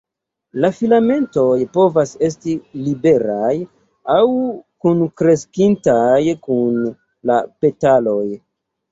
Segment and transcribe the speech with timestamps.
[0.63, 2.53] La filamentoj povas esti
[2.85, 3.51] liberaj
[4.13, 4.21] aŭ
[4.85, 6.79] kunkreskintaj kun
[7.31, 8.25] la petaloj.